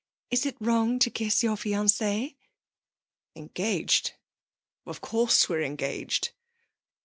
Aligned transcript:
'Is 0.31 0.47
it 0.47 0.57
wrong 0.59 0.97
to 0.97 1.11
kiss 1.11 1.43
your 1.43 1.55
fiancée?' 1.55 2.35
'Engaged? 3.35 4.13
Of 4.87 4.99
course 4.99 5.47
we're 5.47 5.61
engaged. 5.61 6.31